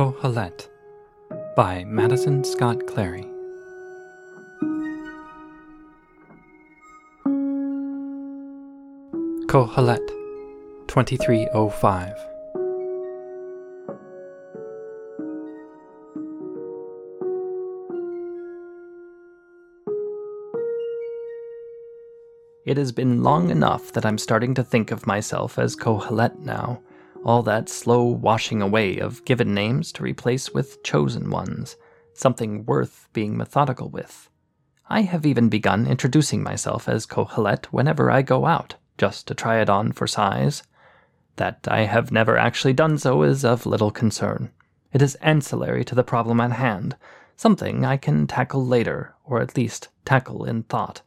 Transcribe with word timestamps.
Qoheleth 0.00 0.68
by 1.54 1.84
Madison 1.84 2.42
Scott 2.42 2.86
Clary. 2.86 3.26
Qoheleth 9.44 10.08
2305 10.86 12.14
It 22.64 22.78
has 22.78 22.90
been 22.92 23.22
long 23.22 23.50
enough 23.50 23.92
that 23.92 24.06
I'm 24.06 24.16
starting 24.16 24.54
to 24.54 24.64
think 24.64 24.90
of 24.90 25.06
myself 25.06 25.58
as 25.58 25.76
Qoheleth 25.76 26.38
now 26.38 26.80
all 27.24 27.42
that 27.42 27.68
slow 27.68 28.04
washing 28.04 28.62
away 28.62 28.98
of 28.98 29.24
given 29.24 29.54
names 29.54 29.92
to 29.92 30.02
replace 30.02 30.50
with 30.50 30.82
chosen 30.82 31.30
ones, 31.30 31.76
something 32.14 32.64
worth 32.64 33.08
being 33.12 33.36
methodical 33.36 33.88
with. 33.88 34.28
I 34.88 35.02
have 35.02 35.24
even 35.24 35.48
begun 35.48 35.86
introducing 35.86 36.42
myself 36.42 36.88
as 36.88 37.06
Qoheleth 37.06 37.66
whenever 37.66 38.10
I 38.10 38.22
go 38.22 38.46
out, 38.46 38.74
just 38.98 39.28
to 39.28 39.34
try 39.34 39.60
it 39.60 39.70
on 39.70 39.92
for 39.92 40.06
size. 40.06 40.62
That 41.36 41.66
I 41.68 41.82
have 41.82 42.10
never 42.10 42.36
actually 42.36 42.72
done 42.72 42.98
so 42.98 43.22
is 43.22 43.44
of 43.44 43.66
little 43.66 43.90
concern. 43.90 44.50
It 44.92 45.00
is 45.00 45.14
ancillary 45.16 45.84
to 45.84 45.94
the 45.94 46.02
problem 46.02 46.40
at 46.40 46.52
hand, 46.52 46.96
something 47.36 47.84
I 47.84 47.96
can 47.96 48.26
tackle 48.26 48.66
later, 48.66 49.14
or 49.24 49.40
at 49.40 49.56
least 49.56 49.88
tackle 50.04 50.44
in 50.44 50.64
thought. 50.64 51.02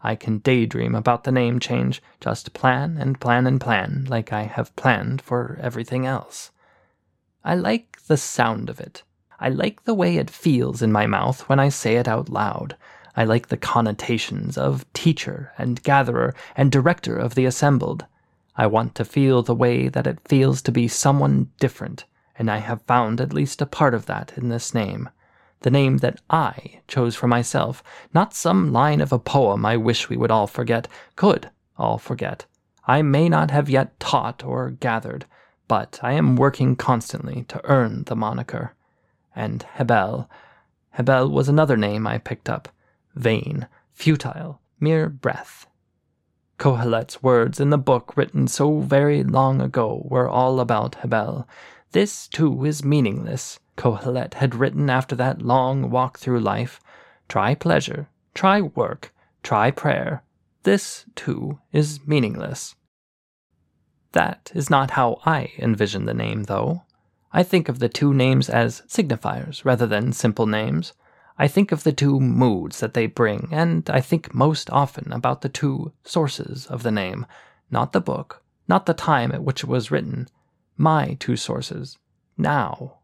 I 0.00 0.14
can 0.14 0.38
daydream 0.38 0.94
about 0.94 1.24
the 1.24 1.32
name 1.32 1.58
change, 1.58 2.00
just 2.20 2.52
plan 2.52 2.96
and 2.98 3.20
plan 3.20 3.46
and 3.46 3.60
plan, 3.60 4.06
like 4.08 4.32
I 4.32 4.44
have 4.44 4.74
planned 4.76 5.20
for 5.20 5.58
everything 5.60 6.06
else. 6.06 6.52
I 7.44 7.56
like 7.56 7.98
the 8.06 8.16
sound 8.16 8.70
of 8.70 8.78
it. 8.78 9.02
I 9.40 9.48
like 9.48 9.84
the 9.84 9.94
way 9.94 10.16
it 10.16 10.30
feels 10.30 10.82
in 10.82 10.92
my 10.92 11.06
mouth 11.06 11.48
when 11.48 11.58
I 11.58 11.68
say 11.68 11.96
it 11.96 12.06
out 12.06 12.28
loud. 12.28 12.76
I 13.16 13.24
like 13.24 13.48
the 13.48 13.56
connotations 13.56 14.56
of 14.56 14.90
teacher 14.92 15.52
and 15.58 15.82
gatherer 15.82 16.34
and 16.56 16.70
director 16.70 17.16
of 17.16 17.34
the 17.34 17.44
assembled. 17.44 18.06
I 18.56 18.66
want 18.66 18.94
to 18.96 19.04
feel 19.04 19.42
the 19.42 19.54
way 19.54 19.88
that 19.88 20.06
it 20.06 20.28
feels 20.28 20.62
to 20.62 20.72
be 20.72 20.86
someone 20.86 21.50
different, 21.58 22.04
and 22.36 22.48
I 22.50 22.58
have 22.58 22.82
found 22.82 23.20
at 23.20 23.32
least 23.32 23.60
a 23.60 23.66
part 23.66 23.94
of 23.94 24.06
that 24.06 24.32
in 24.36 24.48
this 24.48 24.72
name 24.74 25.08
the 25.60 25.70
name 25.70 25.98
that 25.98 26.20
I 26.30 26.80
chose 26.88 27.14
for 27.14 27.26
myself, 27.26 27.82
not 28.14 28.34
some 28.34 28.72
line 28.72 29.00
of 29.00 29.12
a 29.12 29.18
poem 29.18 29.66
I 29.66 29.76
wish 29.76 30.08
we 30.08 30.16
would 30.16 30.30
all 30.30 30.46
forget, 30.46 30.88
could 31.16 31.50
all 31.76 31.98
forget. 31.98 32.46
I 32.86 33.02
may 33.02 33.28
not 33.28 33.50
have 33.50 33.68
yet 33.68 33.98
taught 34.00 34.44
or 34.44 34.70
gathered, 34.70 35.26
but 35.66 36.00
I 36.02 36.12
am 36.12 36.36
working 36.36 36.76
constantly 36.76 37.44
to 37.48 37.60
earn 37.64 38.04
the 38.04 38.16
moniker. 38.16 38.74
And 39.36 39.62
Hebel, 39.62 40.28
Hebel 40.90 41.28
was 41.28 41.48
another 41.48 41.76
name 41.76 42.06
I 42.06 42.18
picked 42.18 42.48
up. 42.48 42.68
Vain, 43.14 43.68
futile, 43.92 44.60
mere 44.80 45.08
breath. 45.08 45.66
Qoheleth's 46.58 47.22
words 47.22 47.60
in 47.60 47.70
the 47.70 47.78
book 47.78 48.16
written 48.16 48.48
so 48.48 48.80
very 48.80 49.22
long 49.22 49.60
ago 49.60 50.02
were 50.04 50.28
all 50.28 50.58
about 50.58 50.96
Hebel. 50.96 51.46
This, 51.92 52.28
too, 52.28 52.64
is 52.64 52.84
meaningless. 52.84 53.58
Qoheleth 53.76 54.34
had 54.34 54.54
written 54.54 54.90
after 54.90 55.16
that 55.16 55.40
long 55.40 55.90
walk 55.90 56.18
through 56.18 56.40
life 56.40 56.80
try 57.28 57.54
pleasure, 57.54 58.08
try 58.34 58.60
work, 58.60 59.12
try 59.42 59.70
prayer. 59.70 60.22
This, 60.62 61.04
too, 61.14 61.60
is 61.72 62.06
meaningless. 62.06 62.74
That 64.12 64.50
is 64.54 64.70
not 64.70 64.92
how 64.92 65.20
I 65.24 65.52
envision 65.58 66.06
the 66.06 66.14
name, 66.14 66.44
though. 66.44 66.82
I 67.32 67.42
think 67.42 67.68
of 67.68 67.78
the 67.78 67.88
two 67.88 68.14
names 68.14 68.48
as 68.48 68.82
signifiers 68.88 69.64
rather 69.64 69.86
than 69.86 70.12
simple 70.12 70.46
names. 70.46 70.94
I 71.38 71.46
think 71.46 71.70
of 71.70 71.84
the 71.84 71.92
two 71.92 72.18
moods 72.18 72.80
that 72.80 72.94
they 72.94 73.06
bring, 73.06 73.48
and 73.52 73.88
I 73.90 74.00
think 74.00 74.34
most 74.34 74.70
often 74.70 75.12
about 75.12 75.42
the 75.42 75.48
two 75.48 75.92
sources 76.04 76.66
of 76.66 76.82
the 76.82 76.90
name, 76.90 77.26
not 77.70 77.92
the 77.92 78.00
book, 78.00 78.42
not 78.66 78.86
the 78.86 78.94
time 78.94 79.30
at 79.32 79.44
which 79.44 79.62
it 79.62 79.68
was 79.68 79.90
written, 79.90 80.28
my 80.78 81.16
two 81.20 81.36
sources, 81.36 81.98
now. 82.36 82.98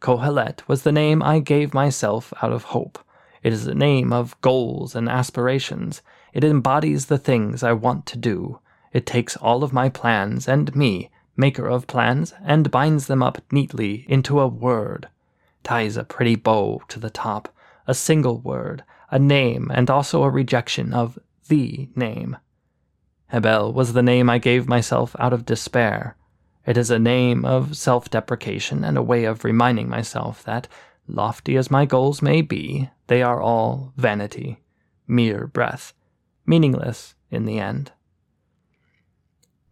Qoheleth 0.00 0.68
was 0.68 0.82
the 0.82 0.92
name 0.92 1.22
I 1.22 1.40
gave 1.40 1.74
myself 1.74 2.32
out 2.42 2.52
of 2.52 2.64
hope. 2.64 2.98
It 3.42 3.52
is 3.52 3.66
a 3.66 3.74
name 3.74 4.12
of 4.12 4.40
goals 4.40 4.94
and 4.94 5.08
aspirations. 5.08 6.02
It 6.32 6.44
embodies 6.44 7.06
the 7.06 7.18
things 7.18 7.62
I 7.62 7.72
want 7.72 8.06
to 8.06 8.18
do. 8.18 8.60
It 8.92 9.06
takes 9.06 9.36
all 9.36 9.64
of 9.64 9.72
my 9.72 9.88
plans 9.88 10.46
and 10.46 10.74
me, 10.76 11.10
maker 11.36 11.66
of 11.66 11.86
plans, 11.86 12.34
and 12.44 12.70
binds 12.70 13.06
them 13.06 13.22
up 13.22 13.40
neatly 13.50 14.04
into 14.08 14.40
a 14.40 14.46
word. 14.46 15.08
Ties 15.62 15.96
a 15.96 16.04
pretty 16.04 16.36
bow 16.36 16.82
to 16.88 16.98
the 16.98 17.10
top, 17.10 17.54
a 17.86 17.94
single 17.94 18.38
word, 18.38 18.84
a 19.10 19.18
name, 19.18 19.70
and 19.74 19.90
also 19.90 20.22
a 20.22 20.30
rejection 20.30 20.92
of 20.92 21.18
the 21.48 21.88
name. 21.96 22.36
Hebel 23.28 23.72
was 23.72 23.92
the 23.92 24.02
name 24.02 24.28
I 24.28 24.38
gave 24.38 24.68
myself 24.68 25.14
out 25.18 25.32
of 25.32 25.46
despair. 25.46 26.16
It 26.66 26.76
is 26.76 26.90
a 26.90 26.98
name 26.98 27.44
of 27.46 27.76
self 27.76 28.10
deprecation 28.10 28.84
and 28.84 28.98
a 28.98 29.02
way 29.02 29.24
of 29.24 29.44
reminding 29.44 29.88
myself 29.88 30.44
that, 30.44 30.68
lofty 31.08 31.56
as 31.56 31.70
my 31.70 31.86
goals 31.86 32.20
may 32.20 32.42
be, 32.42 32.90
they 33.06 33.22
are 33.22 33.40
all 33.40 33.92
vanity, 33.96 34.60
mere 35.08 35.46
breath, 35.46 35.94
meaningless 36.44 37.14
in 37.30 37.46
the 37.46 37.58
end. 37.58 37.92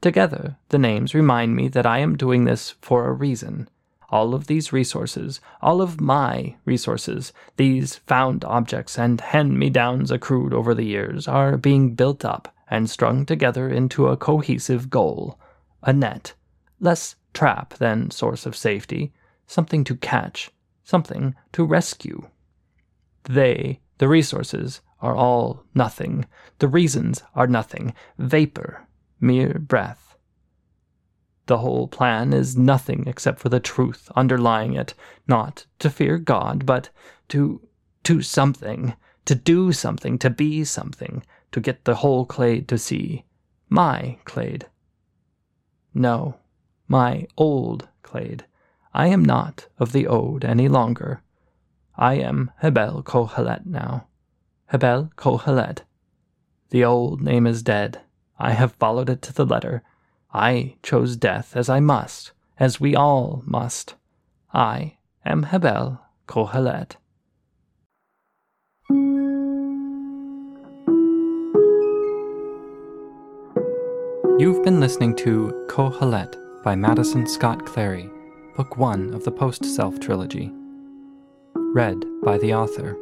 Together, 0.00 0.58
the 0.68 0.78
names 0.78 1.12
remind 1.12 1.56
me 1.56 1.66
that 1.66 1.86
I 1.86 1.98
am 1.98 2.16
doing 2.16 2.44
this 2.44 2.76
for 2.80 3.08
a 3.08 3.12
reason. 3.12 3.68
All 4.08 4.32
of 4.32 4.46
these 4.46 4.72
resources, 4.72 5.40
all 5.60 5.82
of 5.82 6.00
my 6.00 6.54
resources, 6.64 7.32
these 7.56 7.96
found 7.96 8.44
objects 8.44 8.96
and 8.96 9.20
hand 9.20 9.58
me 9.58 9.70
downs 9.70 10.12
accrued 10.12 10.54
over 10.54 10.72
the 10.72 10.84
years, 10.84 11.26
are 11.26 11.56
being 11.56 11.96
built 11.96 12.24
up 12.24 12.54
and 12.70 12.88
strung 12.88 13.26
together 13.26 13.68
into 13.68 14.06
a 14.06 14.16
cohesive 14.16 14.88
goal, 14.88 15.40
a 15.82 15.92
net 15.92 16.34
less 16.80 17.16
trap 17.32 17.74
than 17.74 18.10
source 18.10 18.46
of 18.46 18.56
safety, 18.56 19.12
something 19.46 19.84
to 19.84 19.96
catch, 19.96 20.50
something 20.84 21.34
to 21.52 21.64
rescue. 21.64 22.28
They, 23.24 23.80
the 23.98 24.08
resources, 24.08 24.80
are 25.00 25.14
all 25.14 25.64
nothing. 25.74 26.26
The 26.58 26.68
reasons 26.68 27.22
are 27.34 27.46
nothing. 27.46 27.94
Vapor, 28.18 28.86
mere 29.20 29.58
breath. 29.58 30.16
The 31.46 31.58
whole 31.58 31.86
plan 31.86 32.32
is 32.32 32.56
nothing 32.56 33.04
except 33.06 33.38
for 33.38 33.48
the 33.48 33.60
truth 33.60 34.10
underlying 34.16 34.74
it, 34.74 34.94
not 35.28 35.66
to 35.78 35.90
fear 35.90 36.18
God, 36.18 36.66
but 36.66 36.88
to 37.28 37.60
to 38.04 38.22
something, 38.22 38.94
to 39.24 39.34
do 39.34 39.72
something, 39.72 40.16
to 40.18 40.30
be 40.30 40.64
something, 40.64 41.24
to 41.50 41.60
get 41.60 41.84
the 41.84 41.96
whole 41.96 42.24
clade 42.24 42.68
to 42.68 42.78
see. 42.78 43.24
My 43.68 44.18
clade. 44.24 44.66
No, 45.92 46.36
my 46.88 47.26
old 47.36 47.88
clade. 48.02 48.44
I 48.94 49.08
am 49.08 49.24
not 49.24 49.68
of 49.78 49.92
the 49.92 50.06
ode 50.06 50.44
any 50.44 50.68
longer. 50.68 51.22
I 51.96 52.14
am 52.14 52.50
Hebel 52.58 53.02
Qoheleth 53.02 53.66
now. 53.66 54.06
Hebel 54.66 55.10
Qoheleth. 55.16 55.80
The 56.70 56.84
old 56.84 57.20
name 57.20 57.46
is 57.46 57.62
dead. 57.62 58.00
I 58.38 58.52
have 58.52 58.72
followed 58.72 59.08
it 59.08 59.22
to 59.22 59.32
the 59.32 59.46
letter. 59.46 59.82
I 60.32 60.76
chose 60.82 61.16
death 61.16 61.56
as 61.56 61.68
I 61.68 61.80
must, 61.80 62.32
as 62.58 62.80
we 62.80 62.94
all 62.94 63.42
must. 63.46 63.94
I 64.52 64.96
am 65.24 65.44
Hebel 65.44 66.00
Qoheleth. 66.26 66.96
You've 74.38 74.62
been 74.62 74.80
listening 74.80 75.16
to 75.16 75.66
Qoheleth 75.68 76.45
by 76.66 76.74
Madison 76.74 77.28
Scott 77.28 77.64
Clary, 77.64 78.10
Book 78.56 78.76
1 78.76 79.14
of 79.14 79.22
the 79.22 79.30
Post 79.30 79.64
Self 79.64 80.00
Trilogy. 80.00 80.50
Read 81.54 82.04
by 82.24 82.38
the 82.38 82.54
author. 82.54 82.96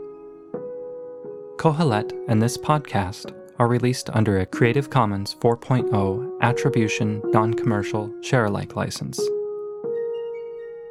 Qoheleth 1.56 2.12
and 2.28 2.42
this 2.42 2.58
podcast 2.58 3.34
are 3.58 3.66
released 3.66 4.10
under 4.10 4.38
a 4.38 4.44
Creative 4.44 4.90
Commons 4.90 5.34
4.0 5.36 6.42
Attribution 6.42 7.22
Non 7.32 7.54
Commercial 7.54 8.12
Share-alike 8.20 8.76
license. 8.76 9.18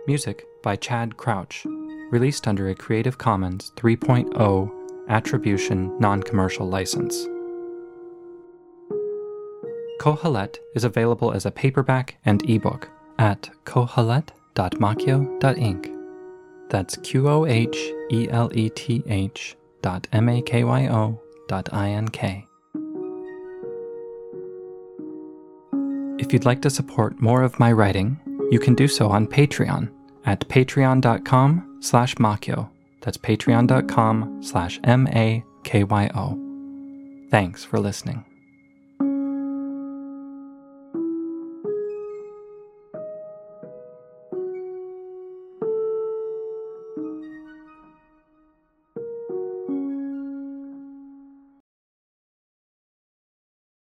Music 0.08 0.48
by 0.64 0.76
Chad 0.76 1.16
Crouch, 1.16 1.68
released 2.10 2.48
under 2.48 2.70
a 2.70 2.76
Creative 2.76 3.20
Commons 3.20 3.72
3.0 3.76 4.72
Attribution 5.10 5.96
Non 6.00 6.24
Commercial 6.24 6.68
license. 6.68 7.28
Qoheleth 10.04 10.58
is 10.76 10.84
available 10.84 11.32
as 11.32 11.46
a 11.46 11.52
paperback 11.52 12.18
and 12.26 12.44
ebook 12.50 12.90
at 13.20 13.50
qoheleth.makyo.ink. 13.64 15.92
That's 16.70 16.98
Q 16.98 17.30
O 17.30 17.46
H 17.46 17.78
E 18.12 18.28
L 18.30 18.52
E 18.54 18.70
T 18.70 19.02
H 19.08 19.56
dot 19.82 20.06
M 20.12 20.28
A 20.28 20.42
K 20.42 20.66
Y 20.66 20.90
O 20.90 21.22
dot 21.48 21.70
I 21.72 21.92
N 21.92 22.10
K. 22.10 22.46
If 26.20 26.34
you'd 26.34 26.44
like 26.44 26.62
to 26.64 26.70
support 26.70 27.22
more 27.22 27.42
of 27.42 27.58
my 27.58 27.72
writing, 27.72 28.20
you 28.52 28.60
can 28.60 28.76
do 28.76 28.90
so 28.90 29.08
on 29.08 29.26
Patreon 29.26 29.90
at 30.26 30.42
patreon.com 30.50 31.78
slash 31.80 32.16
makyo. 32.16 32.70
That's 33.00 33.18
patreon.com 33.18 34.44
slash 34.44 34.82
M-A-K-Y-O. 34.84 36.40
Thanks 37.32 37.64
for 37.64 37.80
listening. 37.80 38.26